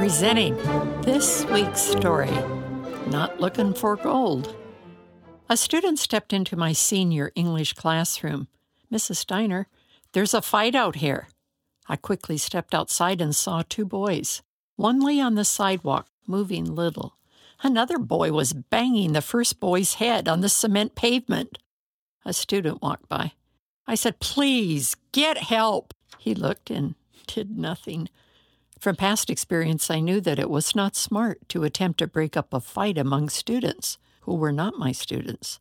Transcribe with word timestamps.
Presenting 0.00 0.56
this 1.02 1.44
week's 1.44 1.82
story 1.82 2.30
Not 3.08 3.38
Looking 3.38 3.74
for 3.74 3.96
Gold. 3.96 4.56
A 5.50 5.58
student 5.58 5.98
stepped 5.98 6.32
into 6.32 6.56
my 6.56 6.72
senior 6.72 7.32
English 7.34 7.74
classroom. 7.74 8.48
Mrs. 8.90 9.16
Steiner, 9.16 9.68
there's 10.14 10.32
a 10.32 10.40
fight 10.40 10.74
out 10.74 10.96
here. 10.96 11.28
I 11.86 11.96
quickly 11.96 12.38
stepped 12.38 12.74
outside 12.74 13.20
and 13.20 13.36
saw 13.36 13.60
two 13.60 13.84
boys. 13.84 14.40
One 14.76 15.00
lay 15.00 15.20
on 15.20 15.34
the 15.34 15.44
sidewalk, 15.44 16.08
moving 16.26 16.74
little. 16.74 17.18
Another 17.62 17.98
boy 17.98 18.32
was 18.32 18.54
banging 18.54 19.12
the 19.12 19.20
first 19.20 19.60
boy's 19.60 19.96
head 19.96 20.28
on 20.28 20.40
the 20.40 20.48
cement 20.48 20.94
pavement. 20.94 21.58
A 22.24 22.32
student 22.32 22.80
walked 22.80 23.10
by. 23.10 23.32
I 23.86 23.96
said, 23.96 24.18
Please, 24.18 24.96
get 25.12 25.36
help. 25.36 25.92
He 26.18 26.34
looked 26.34 26.70
and 26.70 26.94
did 27.26 27.58
nothing. 27.58 28.08
From 28.80 28.96
past 28.96 29.28
experience, 29.28 29.90
I 29.90 30.00
knew 30.00 30.22
that 30.22 30.38
it 30.38 30.48
was 30.48 30.74
not 30.74 30.96
smart 30.96 31.46
to 31.50 31.64
attempt 31.64 31.98
to 31.98 32.06
break 32.06 32.34
up 32.34 32.54
a 32.54 32.60
fight 32.60 32.96
among 32.96 33.28
students 33.28 33.98
who 34.22 34.34
were 34.34 34.52
not 34.52 34.78
my 34.78 34.90
students. 34.90 35.60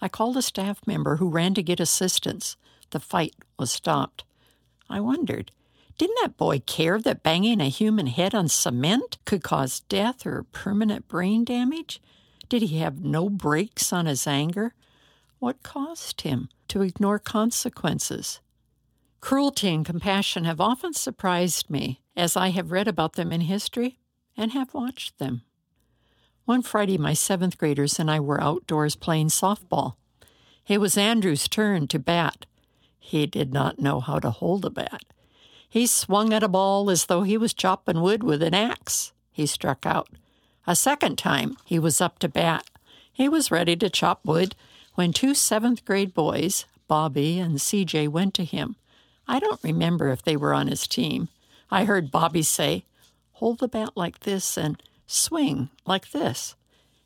I 0.00 0.06
called 0.06 0.36
a 0.36 0.42
staff 0.42 0.78
member 0.86 1.16
who 1.16 1.28
ran 1.28 1.54
to 1.54 1.62
get 1.62 1.80
assistance. 1.80 2.56
The 2.90 3.00
fight 3.00 3.34
was 3.58 3.72
stopped. 3.72 4.22
I 4.88 5.00
wondered, 5.00 5.50
didn't 5.98 6.18
that 6.22 6.36
boy 6.36 6.60
care 6.60 7.00
that 7.00 7.24
banging 7.24 7.60
a 7.60 7.68
human 7.68 8.06
head 8.06 8.32
on 8.32 8.46
cement 8.46 9.18
could 9.24 9.42
cause 9.42 9.80
death 9.80 10.24
or 10.24 10.44
permanent 10.52 11.08
brain 11.08 11.44
damage? 11.44 12.00
Did 12.48 12.62
he 12.62 12.78
have 12.78 13.04
no 13.04 13.28
brakes 13.28 13.92
on 13.92 14.06
his 14.06 14.24
anger? 14.24 14.72
What 15.40 15.64
caused 15.64 16.20
him 16.20 16.48
to 16.68 16.82
ignore 16.82 17.18
consequences? 17.18 18.38
Cruelty 19.22 19.68
and 19.72 19.86
compassion 19.86 20.44
have 20.44 20.60
often 20.60 20.92
surprised 20.92 21.70
me 21.70 22.02
as 22.16 22.36
I 22.36 22.48
have 22.48 22.72
read 22.72 22.88
about 22.88 23.12
them 23.12 23.30
in 23.30 23.42
history 23.42 23.96
and 24.36 24.50
have 24.50 24.74
watched 24.74 25.18
them. 25.18 25.42
One 26.44 26.60
Friday, 26.60 26.98
my 26.98 27.14
seventh 27.14 27.56
graders 27.56 28.00
and 28.00 28.10
I 28.10 28.18
were 28.18 28.42
outdoors 28.42 28.96
playing 28.96 29.28
softball. 29.28 29.94
It 30.66 30.80
was 30.80 30.98
Andrew's 30.98 31.46
turn 31.46 31.86
to 31.88 32.00
bat. 32.00 32.46
He 32.98 33.26
did 33.26 33.52
not 33.52 33.78
know 33.78 34.00
how 34.00 34.18
to 34.18 34.30
hold 34.30 34.64
a 34.64 34.70
bat. 34.70 35.04
He 35.68 35.86
swung 35.86 36.32
at 36.32 36.42
a 36.42 36.48
ball 36.48 36.90
as 36.90 37.06
though 37.06 37.22
he 37.22 37.38
was 37.38 37.54
chopping 37.54 38.02
wood 38.02 38.24
with 38.24 38.42
an 38.42 38.54
axe. 38.54 39.12
He 39.30 39.46
struck 39.46 39.86
out. 39.86 40.08
A 40.66 40.74
second 40.74 41.16
time, 41.16 41.56
he 41.64 41.78
was 41.78 42.00
up 42.00 42.18
to 42.18 42.28
bat. 42.28 42.68
He 43.12 43.28
was 43.28 43.52
ready 43.52 43.76
to 43.76 43.88
chop 43.88 44.24
wood 44.24 44.56
when 44.96 45.12
two 45.12 45.32
seventh 45.32 45.84
grade 45.84 46.12
boys, 46.12 46.66
Bobby 46.88 47.38
and 47.38 47.58
CJ, 47.58 48.08
went 48.08 48.34
to 48.34 48.44
him. 48.44 48.74
I 49.26 49.38
don't 49.38 49.62
remember 49.62 50.08
if 50.08 50.22
they 50.22 50.36
were 50.36 50.54
on 50.54 50.68
his 50.68 50.86
team. 50.86 51.28
I 51.70 51.84
heard 51.84 52.10
Bobby 52.10 52.42
say, 52.42 52.84
Hold 53.34 53.58
the 53.58 53.68
bat 53.68 53.90
like 53.96 54.20
this 54.20 54.56
and 54.56 54.80
swing 55.06 55.70
like 55.86 56.10
this. 56.10 56.54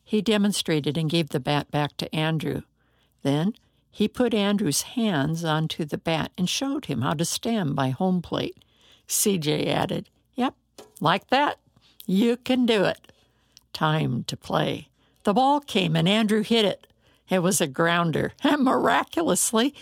He 0.04 0.20
demonstrated 0.22 0.96
and 0.98 1.10
gave 1.10 1.30
the 1.30 1.40
bat 1.40 1.70
back 1.70 1.96
to 1.96 2.14
Andrew. 2.14 2.62
Then 3.22 3.54
he 3.90 4.08
put 4.08 4.34
Andrew's 4.34 4.82
hands 4.82 5.44
onto 5.44 5.84
the 5.84 5.98
bat 5.98 6.30
and 6.36 6.48
showed 6.48 6.84
him 6.84 7.00
how 7.00 7.14
to 7.14 7.24
stand 7.24 7.74
by 7.74 7.90
home 7.90 8.20
plate. 8.20 8.62
CJ 9.08 9.66
added, 9.68 10.10
Yep, 10.34 10.54
like 11.00 11.28
that. 11.28 11.58
You 12.04 12.36
can 12.36 12.66
do 12.66 12.84
it. 12.84 13.10
Time 13.72 14.24
to 14.24 14.36
play. 14.36 14.88
The 15.24 15.34
ball 15.34 15.60
came 15.60 15.96
and 15.96 16.08
Andrew 16.08 16.42
hit 16.42 16.64
it. 16.64 16.86
It 17.28 17.40
was 17.40 17.60
a 17.60 17.66
grounder, 17.66 18.32
and 18.44 18.62
miraculously, 18.64 19.74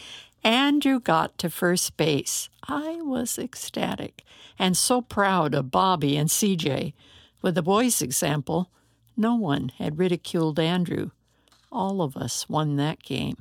Andrew 0.45 1.01
got 1.01 1.39
to 1.39 1.49
first 1.49 1.97
base. 1.97 2.51
I 2.69 3.01
was 3.01 3.39
ecstatic 3.39 4.23
and 4.59 4.77
so 4.77 5.01
proud 5.01 5.55
of 5.55 5.71
Bobby 5.71 6.19
and 6.19 6.29
CJ. 6.29 6.93
With 7.41 7.55
the 7.55 7.63
boys' 7.63 8.03
example, 8.03 8.71
no 9.17 9.35
one 9.35 9.71
had 9.79 9.99
ridiculed 9.99 10.61
Andrew. 10.61 11.11
All 11.73 12.03
of 12.03 12.17
us 12.17 12.49
won 12.49 12.77
that 12.77 13.03
game. 13.03 13.37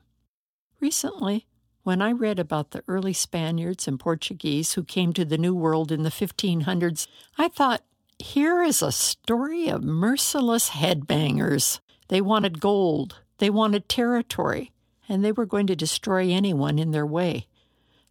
Recently, 0.79 1.45
when 1.83 2.01
I 2.01 2.13
read 2.13 2.39
about 2.39 2.71
the 2.71 2.83
early 2.87 3.13
Spaniards 3.13 3.87
and 3.87 3.99
Portuguese 3.99 4.73
who 4.73 4.83
came 4.83 5.11
to 5.13 5.25
the 5.25 5.37
New 5.37 5.53
World 5.53 5.91
in 5.91 6.03
the 6.03 6.09
1500s, 6.09 7.07
I 7.37 7.49
thought, 7.49 7.83
here 8.17 8.63
is 8.63 8.81
a 8.81 8.91
story 8.91 9.67
of 9.67 9.83
merciless 9.83 10.69
headbangers. 10.69 11.79
They 12.07 12.21
wanted 12.21 12.61
gold, 12.61 13.19
they 13.39 13.49
wanted 13.49 13.89
territory, 13.89 14.71
and 15.07 15.23
they 15.23 15.31
were 15.31 15.45
going 15.45 15.67
to 15.67 15.75
destroy 15.75 16.29
anyone 16.29 16.79
in 16.79 16.91
their 16.91 17.05
way. 17.05 17.47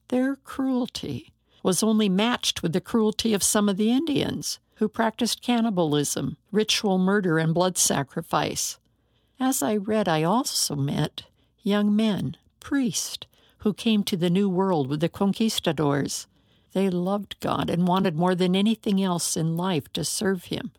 Their 0.09 0.37
cruelty 0.37 1.33
was 1.63 1.83
only 1.83 2.09
matched 2.09 2.63
with 2.63 2.73
the 2.73 2.81
cruelty 2.81 3.35
of 3.35 3.43
some 3.43 3.69
of 3.69 3.77
the 3.77 3.91
Indians, 3.91 4.59
who 4.77 4.89
practiced 4.89 5.43
cannibalism, 5.43 6.37
ritual 6.51 6.99
murder, 6.99 7.39
and 7.39 7.55
blood 7.55 7.79
sacrifice. 7.79 8.79
As 9.39 9.63
I 9.63 9.77
read, 9.77 10.09
I 10.09 10.23
also 10.25 10.75
met 10.75 11.25
young 11.63 11.95
men, 11.95 12.37
priests, 12.61 13.27
who 13.59 13.73
came 13.73 14.03
to 14.05 14.17
the 14.17 14.31
New 14.31 14.49
World 14.49 14.89
with 14.89 15.01
the 15.01 15.09
conquistadors. 15.09 16.27
They 16.73 16.91
loved 16.91 17.39
God 17.39 17.71
and 17.71 17.87
wanted 17.87 18.17
more 18.17 18.35
than 18.35 18.57
anything 18.57 19.01
else 19.01 19.37
in 19.37 19.57
life 19.57 19.93
to 19.93 20.05
serve 20.05 20.47
Him. 20.47 20.73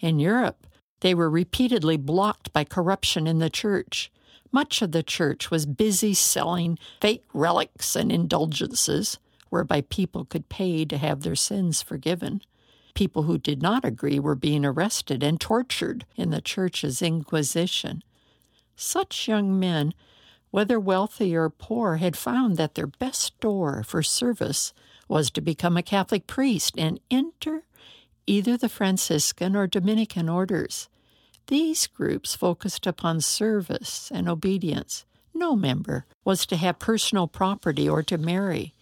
In 0.00 0.18
Europe, 0.18 0.66
they 1.00 1.14
were 1.14 1.28
repeatedly 1.28 1.98
blocked 1.98 2.52
by 2.52 2.64
corruption 2.64 3.26
in 3.26 3.40
the 3.40 3.50
church. 3.50 4.10
Much 4.54 4.82
of 4.82 4.92
the 4.92 5.02
church 5.02 5.50
was 5.50 5.66
busy 5.66 6.14
selling 6.14 6.78
fake 7.00 7.24
relics 7.32 7.96
and 7.96 8.12
indulgences, 8.12 9.18
whereby 9.50 9.80
people 9.80 10.24
could 10.24 10.48
pay 10.48 10.84
to 10.84 10.96
have 10.96 11.22
their 11.22 11.34
sins 11.34 11.82
forgiven. 11.82 12.40
People 12.94 13.24
who 13.24 13.36
did 13.36 13.60
not 13.60 13.84
agree 13.84 14.20
were 14.20 14.36
being 14.36 14.64
arrested 14.64 15.24
and 15.24 15.40
tortured 15.40 16.06
in 16.14 16.30
the 16.30 16.40
church's 16.40 17.02
inquisition. 17.02 18.04
Such 18.76 19.26
young 19.26 19.58
men, 19.58 19.92
whether 20.52 20.78
wealthy 20.78 21.34
or 21.34 21.50
poor, 21.50 21.96
had 21.96 22.16
found 22.16 22.56
that 22.56 22.76
their 22.76 22.86
best 22.86 23.36
door 23.40 23.82
for 23.82 24.04
service 24.04 24.72
was 25.08 25.32
to 25.32 25.40
become 25.40 25.76
a 25.76 25.82
Catholic 25.82 26.28
priest 26.28 26.76
and 26.78 27.00
enter 27.10 27.64
either 28.24 28.56
the 28.56 28.68
Franciscan 28.68 29.56
or 29.56 29.66
Dominican 29.66 30.28
orders. 30.28 30.88
These 31.46 31.86
groups 31.88 32.34
focused 32.34 32.86
upon 32.86 33.20
service 33.20 34.10
and 34.12 34.28
obedience. 34.28 35.04
No 35.34 35.54
member 35.54 36.06
was 36.24 36.46
to 36.46 36.56
have 36.56 36.78
personal 36.78 37.26
property 37.26 37.88
or 37.88 38.02
to 38.04 38.16
marry. 38.16 38.72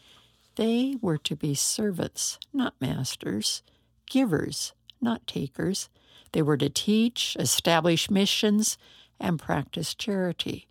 They 0.56 0.96
were 1.00 1.18
to 1.18 1.34
be 1.34 1.54
servants, 1.54 2.38
not 2.52 2.74
masters, 2.80 3.62
givers, 4.06 4.74
not 5.00 5.26
takers. 5.26 5.88
They 6.32 6.42
were 6.42 6.58
to 6.58 6.68
teach, 6.68 7.36
establish 7.38 8.10
missions, 8.10 8.78
and 9.18 9.40
practice 9.40 9.94
charity. 9.94 10.68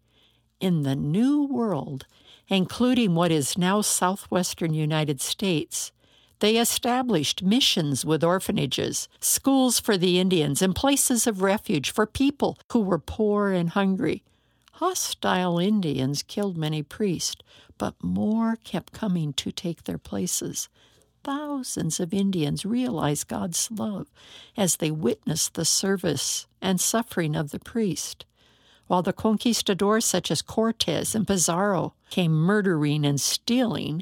In 0.59 0.83
the 0.83 0.95
New 0.95 1.43
World, 1.43 2.05
including 2.47 3.15
what 3.15 3.31
is 3.31 3.57
now 3.57 3.81
southwestern 3.81 4.73
United 4.73 5.19
States, 5.19 5.91
they 6.41 6.57
established 6.57 7.43
missions 7.43 8.03
with 8.03 8.23
orphanages, 8.23 9.07
schools 9.19 9.79
for 9.79 9.95
the 9.95 10.19
Indians, 10.19 10.61
and 10.61 10.75
places 10.75 11.27
of 11.27 11.43
refuge 11.43 11.91
for 11.91 12.07
people 12.07 12.57
who 12.71 12.81
were 12.81 12.99
poor 12.99 13.51
and 13.51 13.69
hungry. 13.69 14.23
Hostile 14.73 15.59
Indians 15.59 16.23
killed 16.23 16.57
many 16.57 16.81
priests, 16.81 17.43
but 17.77 17.93
more 18.03 18.57
kept 18.63 18.91
coming 18.91 19.33
to 19.33 19.51
take 19.51 19.83
their 19.83 19.99
places. 19.99 20.67
Thousands 21.23 21.99
of 21.99 22.11
Indians 22.11 22.65
realized 22.65 23.27
God's 23.27 23.69
love 23.69 24.07
as 24.57 24.77
they 24.77 24.89
witnessed 24.89 25.53
the 25.53 25.65
service 25.65 26.47
and 26.59 26.81
suffering 26.81 27.35
of 27.35 27.51
the 27.51 27.59
priest. 27.59 28.25
While 28.87 29.03
the 29.03 29.13
conquistadors 29.13 30.05
such 30.05 30.31
as 30.31 30.41
Cortez 30.41 31.13
and 31.13 31.27
Pizarro 31.27 31.93
came 32.09 32.33
murdering 32.33 33.05
and 33.05 33.21
stealing, 33.21 34.01